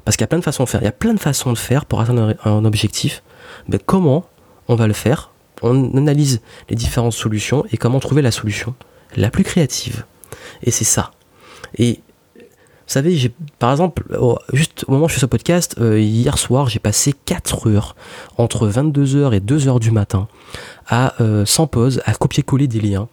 Parce 0.04 0.16
qu'il 0.16 0.22
y 0.22 0.24
a 0.24 0.28
plein 0.28 0.38
de 0.38 0.44
façons 0.44 0.64
de 0.64 0.68
faire, 0.68 0.82
il 0.82 0.84
y 0.84 0.88
a 0.88 0.92
plein 0.92 1.14
de 1.14 1.20
façons 1.20 1.52
de 1.52 1.58
faire 1.58 1.86
pour 1.86 2.00
atteindre 2.00 2.34
un 2.44 2.64
objectif. 2.64 3.22
Mais 3.68 3.78
comment 3.78 4.24
on 4.68 4.74
va 4.74 4.86
le 4.86 4.92
faire? 4.92 5.30
On 5.62 5.96
analyse 5.96 6.40
les 6.68 6.76
différentes 6.76 7.12
solutions 7.12 7.64
et 7.70 7.76
comment 7.76 8.00
trouver 8.00 8.22
la 8.22 8.32
solution 8.32 8.74
la 9.16 9.30
plus 9.30 9.44
créative. 9.44 10.04
Et 10.62 10.70
c'est 10.70 10.84
ça. 10.84 11.12
Et 11.76 12.00
vous 12.46 12.94
savez, 12.94 13.16
j'ai, 13.16 13.32
par 13.58 13.70
exemple, 13.70 14.04
juste 14.52 14.84
au 14.88 14.92
moment 14.92 15.06
où 15.06 15.08
je 15.08 15.14
fais 15.14 15.20
ce 15.20 15.26
podcast, 15.26 15.76
euh, 15.80 16.00
hier 16.00 16.36
soir, 16.36 16.68
j'ai 16.68 16.78
passé 16.78 17.14
4 17.24 17.68
heures 17.68 17.96
entre 18.36 18.68
22h 18.68 19.32
et 19.34 19.40
2h 19.40 19.78
du 19.78 19.90
matin 19.90 20.28
à, 20.88 21.14
euh, 21.22 21.46
sans 21.46 21.66
pause, 21.66 22.02
à 22.04 22.12
copier-coller 22.12 22.66
des 22.66 22.80
liens 22.80 23.08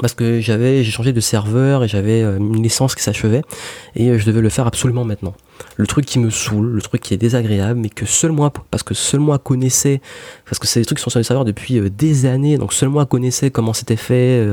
parce 0.00 0.14
que 0.14 0.40
j'avais 0.40 0.84
j'ai 0.84 0.90
changé 0.90 1.12
de 1.12 1.20
serveur 1.20 1.84
et 1.84 1.88
j'avais 1.88 2.22
euh, 2.22 2.38
une 2.38 2.62
licence 2.62 2.94
qui 2.94 3.02
s'achevait 3.02 3.42
et 3.94 4.18
je 4.18 4.26
devais 4.26 4.40
le 4.40 4.48
faire 4.48 4.66
absolument 4.66 5.04
maintenant. 5.04 5.34
Le 5.76 5.86
truc 5.86 6.04
qui 6.04 6.18
me 6.18 6.30
saoule, 6.30 6.66
le 6.66 6.82
truc 6.82 7.00
qui 7.00 7.14
est 7.14 7.18
désagréable, 7.18 7.80
mais 7.80 7.88
que 7.88 8.06
seul 8.06 8.32
moi, 8.32 8.52
parce 8.70 8.82
que 8.82 8.94
seul 8.94 9.20
moi 9.20 9.38
connaissais, 9.38 10.00
parce 10.44 10.58
que 10.58 10.66
c'est 10.66 10.80
des 10.80 10.86
trucs 10.86 10.98
qui 10.98 11.04
sont 11.04 11.10
sur 11.10 11.20
les 11.20 11.24
serveurs 11.24 11.44
depuis 11.44 11.80
des 11.90 12.26
années, 12.26 12.58
donc 12.58 12.72
seul 12.72 12.88
moi 12.88 13.06
connaissais 13.06 13.50
comment 13.50 13.72
c'était 13.72 13.96
fait, 13.96 14.46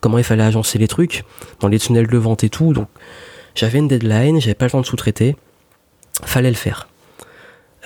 comment 0.00 0.18
il 0.18 0.24
fallait 0.24 0.44
agencer 0.44 0.78
les 0.78 0.86
trucs 0.86 1.24
dans 1.60 1.68
les 1.68 1.80
tunnels 1.80 2.06
de 2.06 2.18
vente 2.18 2.44
et 2.44 2.50
tout, 2.50 2.72
donc 2.72 2.88
j'avais 3.54 3.78
une 3.78 3.88
deadline, 3.88 4.40
j'avais 4.40 4.54
pas 4.54 4.66
le 4.66 4.70
temps 4.70 4.80
de 4.80 4.86
sous-traiter, 4.86 5.36
fallait 6.24 6.50
le 6.50 6.56
faire. 6.56 6.88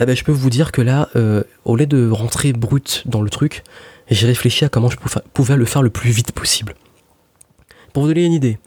Eh 0.00 0.06
ben, 0.06 0.14
je 0.14 0.22
peux 0.22 0.32
vous 0.32 0.50
dire 0.50 0.70
que 0.70 0.80
là, 0.80 1.08
euh, 1.16 1.42
au 1.64 1.76
lieu 1.76 1.86
de 1.86 2.08
rentrer 2.08 2.52
brut 2.52 3.02
dans 3.06 3.20
le 3.20 3.30
truc, 3.30 3.64
j'ai 4.10 4.26
réfléchi 4.26 4.64
à 4.64 4.68
comment 4.68 4.88
je 4.88 4.96
pouvais 5.34 5.56
le 5.56 5.64
faire 5.64 5.82
le 5.82 5.90
plus 5.90 6.10
vite 6.10 6.32
possible. 6.32 6.74
Pour 7.92 8.02
vous 8.02 8.08
donner 8.08 8.24
une 8.24 8.32
idée, 8.32 8.58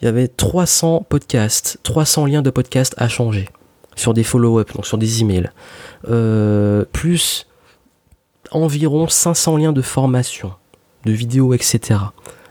il 0.00 0.06
y 0.06 0.08
avait 0.08 0.28
300 0.28 1.06
podcasts, 1.08 1.78
300 1.82 2.26
liens 2.26 2.42
de 2.42 2.50
podcasts 2.50 2.94
à 2.98 3.08
changer 3.08 3.48
sur 3.94 4.14
des 4.14 4.24
follow-up, 4.24 4.72
donc 4.74 4.86
sur 4.86 4.98
des 4.98 5.20
emails, 5.20 5.50
euh, 6.08 6.84
plus 6.92 7.46
environ 8.50 9.08
500 9.08 9.56
liens 9.56 9.72
de 9.72 9.82
formation, 9.82 10.52
de 11.04 11.12
vidéos, 11.12 11.54
etc. 11.54 12.00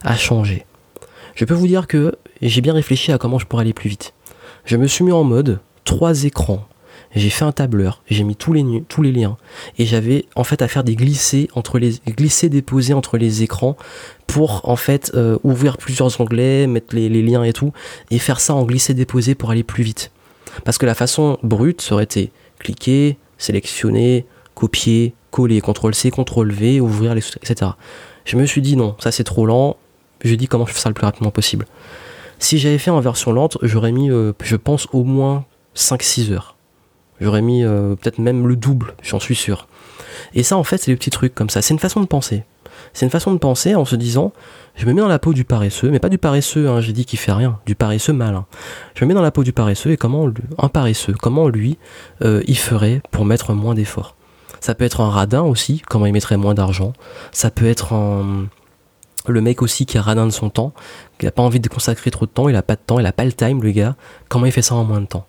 à 0.04 0.16
changer. 0.16 0.66
Je 1.36 1.46
peux 1.46 1.54
vous 1.54 1.68
dire 1.68 1.88
que 1.88 2.16
j'ai 2.42 2.62
bien 2.62 2.74
réfléchi 2.74 3.12
à 3.12 3.18
comment 3.18 3.40
je 3.40 3.46
pourrais 3.46 3.62
aller 3.62 3.74
plus 3.74 3.90
vite. 3.90 4.14
Je 4.66 4.78
me 4.78 4.88
suis 4.88 5.04
mis 5.04 5.12
en 5.12 5.24
mode 5.24 5.60
trois 5.84 6.24
écrans. 6.24 6.66
J'ai 7.14 7.30
fait 7.30 7.44
un 7.44 7.52
tableur, 7.52 8.02
j'ai 8.10 8.24
mis 8.24 8.38
tous 8.38 8.54
les, 8.54 8.84
tous 8.88 9.02
les 9.02 9.12
liens 9.12 9.38
et 9.78 9.86
j'avais 9.86 10.26
en 10.36 10.46
fait 10.46 10.62
à 10.62 10.70
faire 10.70 10.86
des 10.86 10.96
glissés 10.96 11.50
entre 11.56 11.78
les 11.78 11.96
glisser 12.08 12.48
déposer 12.48 12.94
entre 12.94 13.18
les 13.18 13.44
écrans 13.44 13.76
pour 14.28 14.62
en 14.70 14.78
fait 14.78 15.12
euh, 15.14 15.38
ouvrir 15.44 15.78
plusieurs 15.78 16.22
onglets, 16.22 16.68
mettre 16.68 16.96
les, 16.96 17.10
liens 17.10 17.44
et 17.44 17.52
tout 17.52 17.74
et 18.12 18.20
faire 18.20 18.40
ça 18.40 18.54
en 18.54 18.64
glisser 18.64 18.94
déposer 18.94 19.36
pour 19.36 19.52
aller 19.52 19.64
plus 19.64 19.84
vite. 19.84 20.12
Parce 20.64 20.78
que 20.78 20.86
la 20.86 20.96
façon 20.96 21.38
brute 21.44 21.82
serait 21.82 22.06
été 22.06 22.32
cliquer, 22.60 23.18
sélectionner, 23.38 24.26
copier, 24.56 25.14
coller, 25.32 25.60
CTRL 25.60 25.94
C, 25.94 26.12
CTRL 26.12 26.52
V, 26.52 26.80
ouvrir 26.80 27.14
les 27.14 27.24
etc. 27.44 27.72
Je 28.24 28.38
me 28.38 28.46
suis 28.46 28.62
dit 28.62 28.78
non, 28.78 28.96
ça 29.00 29.12
c'est 29.12 29.26
trop 29.26 29.46
lent, 29.46 29.76
je 30.24 30.34
dis 30.36 30.48
comment 30.48 30.66
je 30.66 30.74
fais 30.74 30.80
ça 30.80 30.90
le 30.90 30.94
plus 30.94 31.06
rapidement 31.06 31.32
possible? 31.32 31.66
Si 32.40 32.58
j'avais 32.58 32.78
fait 32.78 32.90
en 32.90 33.00
version 33.02 33.34
lente, 33.34 33.58
j'aurais 33.62 33.92
mis, 33.92 34.10
euh, 34.10 34.34
je 34.42 34.56
pense, 34.56 34.88
au 34.94 35.04
moins 35.04 35.46
5-6 35.76 36.32
heures. 36.32 36.56
J'aurais 37.22 37.42
mis 37.42 37.64
euh, 37.64 37.96
peut-être 37.96 38.20
même 38.20 38.48
le 38.48 38.56
double, 38.56 38.96
j'en 39.04 39.20
suis 39.20 39.36
sûr. 39.36 39.68
Et 40.34 40.44
ça, 40.44 40.58
en 40.58 40.64
fait, 40.64 40.78
c'est 40.78 40.92
des 40.92 40.98
petits 40.98 41.12
trucs 41.12 41.36
comme 41.36 41.50
ça. 41.50 41.62
C'est 41.62 41.74
une 41.74 41.80
façon 41.80 42.02
de 42.02 42.08
penser. 42.08 42.44
C'est 42.94 43.06
une 43.06 43.12
façon 43.12 43.32
de 43.32 43.38
penser 43.38 43.76
en 43.76 43.86
se 43.86 43.96
disant, 43.96 44.34
je 44.76 44.86
me 44.86 44.94
mets 44.94 45.02
dans 45.02 45.08
la 45.08 45.20
peau 45.20 45.34
du 45.34 45.46
paresseux, 45.46 45.92
mais 45.92 46.00
pas 46.00 46.10
du 46.10 46.18
paresseux, 46.18 46.68
hein, 46.68 46.82
j'ai 46.82 46.94
dit 46.94 47.06
qu'il 47.06 47.20
fait 47.20 47.32
rien, 47.32 47.60
du 47.66 47.76
paresseux 47.76 48.12
malin. 48.12 48.46
Je 48.96 49.06
me 49.06 49.10
mets 49.10 49.14
dans 49.14 49.22
la 49.22 49.32
peau 49.32 49.44
du 49.44 49.54
paresseux 49.54 49.92
et 49.92 49.98
comment 49.98 50.28
un 50.58 50.68
paresseux, 50.68 51.14
comment 51.14 51.48
lui, 51.48 51.78
euh, 52.24 52.42
il 52.48 52.58
ferait 52.58 53.02
pour 53.12 53.24
mettre 53.24 53.54
moins 53.54 53.76
d'efforts. 53.76 54.16
Ça 54.60 54.74
peut 54.74 54.84
être 54.84 55.02
un 55.02 55.10
radin 55.10 55.42
aussi, 55.42 55.82
comment 55.88 56.06
il 56.06 56.14
mettrait 56.14 56.38
moins 56.38 56.54
d'argent. 56.54 56.94
Ça 57.32 57.50
peut 57.50 57.66
être 57.66 57.94
le 59.28 59.42
mec 59.42 59.62
aussi 59.62 59.86
qui 59.86 59.98
a 59.98 60.02
radin 60.02 60.26
de 60.26 60.32
son 60.32 60.50
temps, 60.50 60.74
qui 61.18 61.26
n'a 61.26 61.32
pas 61.32 61.44
envie 61.44 61.60
de 61.60 61.68
consacrer 61.68 62.12
trop 62.12 62.26
de 62.26 62.32
temps, 62.32 62.50
il 62.50 62.56
a 62.56 62.62
pas 62.62 62.76
de 62.76 62.82
temps, 62.86 63.00
il 63.00 63.06
a 63.06 63.12
pas 63.12 63.26
le 63.26 63.34
time, 63.34 63.62
le 63.62 63.72
gars. 63.72 63.96
Comment 64.30 64.46
il 64.46 64.52
fait 64.52 64.62
ça 64.62 64.76
en 64.76 64.84
moins 64.84 65.02
de 65.02 65.06
temps? 65.06 65.26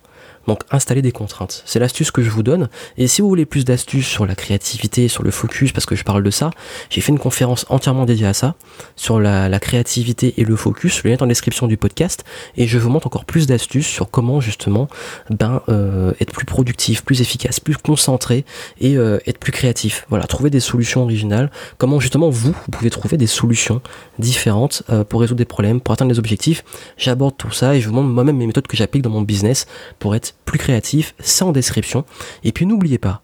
Donc 0.47 0.61
installer 0.71 1.01
des 1.01 1.11
contraintes. 1.11 1.63
C'est 1.65 1.79
l'astuce 1.79 2.11
que 2.11 2.21
je 2.21 2.29
vous 2.29 2.43
donne. 2.43 2.69
Et 2.97 3.07
si 3.07 3.21
vous 3.21 3.27
voulez 3.27 3.45
plus 3.45 3.65
d'astuces 3.65 4.07
sur 4.07 4.25
la 4.25 4.35
créativité, 4.35 5.07
sur 5.07 5.23
le 5.23 5.31
focus, 5.31 5.71
parce 5.71 5.85
que 5.85 5.95
je 5.95 6.03
parle 6.03 6.23
de 6.23 6.31
ça, 6.31 6.51
j'ai 6.89 7.01
fait 7.01 7.11
une 7.11 7.19
conférence 7.19 7.65
entièrement 7.69 8.05
dédiée 8.05 8.27
à 8.27 8.33
ça, 8.33 8.55
sur 8.95 9.19
la, 9.19 9.59
créativité 9.59 10.33
et 10.37 10.43
le 10.43 10.55
focus. 10.55 11.03
Le 11.03 11.09
lien 11.09 11.17
est 11.17 11.21
en 11.21 11.27
description 11.27 11.67
du 11.67 11.77
podcast. 11.77 12.25
Et 12.57 12.67
je 12.67 12.77
vous 12.77 12.89
montre 12.89 13.07
encore 13.07 13.25
plus 13.25 13.47
d'astuces 13.47 13.87
sur 13.87 14.09
comment 14.09 14.41
justement 14.41 14.87
ben, 15.29 15.61
euh, 15.69 16.11
être 16.19 16.33
plus 16.33 16.45
productif, 16.45 17.03
plus 17.03 17.21
efficace, 17.21 17.59
plus 17.59 17.77
concentré 17.77 18.45
et 18.81 18.97
euh, 18.97 19.19
être 19.25 19.37
plus 19.37 19.51
créatif. 19.51 20.05
Voilà, 20.09 20.27
trouver 20.27 20.49
des 20.49 20.59
solutions 20.59 21.03
originales. 21.03 21.49
Comment 21.77 21.99
justement 21.99 22.29
vous, 22.29 22.51
vous 22.51 22.71
pouvez 22.71 22.89
trouver 22.89 23.17
des 23.17 23.27
solutions 23.27 23.81
différentes 24.19 24.83
euh, 24.89 25.03
pour 25.03 25.21
résoudre 25.21 25.37
des 25.37 25.45
problèmes, 25.45 25.79
pour 25.79 25.93
atteindre 25.93 26.11
des 26.11 26.19
objectifs. 26.19 26.63
J'aborde 26.97 27.37
tout 27.37 27.51
ça 27.51 27.75
et 27.75 27.81
je 27.81 27.87
vous 27.87 27.95
montre 27.95 28.09
moi-même 28.09 28.37
mes 28.37 28.47
méthodes 28.47 28.67
que 28.67 28.77
j'applique 28.77 29.03
dans 29.03 29.09
mon 29.09 29.21
business 29.21 29.67
pour 29.99 30.15
être 30.15 30.32
plus 30.45 30.59
créatif, 30.59 31.15
sans 31.19 31.51
description. 31.51 32.05
Et 32.43 32.51
puis 32.51 32.65
n'oubliez 32.65 32.97
pas, 32.97 33.21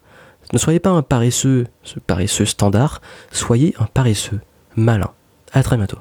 ne 0.52 0.58
soyez 0.58 0.80
pas 0.80 0.90
un 0.90 1.02
paresseux, 1.02 1.66
ce 1.82 2.00
paresseux 2.00 2.46
standard, 2.46 3.00
soyez 3.30 3.74
un 3.78 3.86
paresseux 3.86 4.40
malin. 4.76 5.10
À 5.52 5.62
très 5.62 5.76
bientôt. 5.76 5.98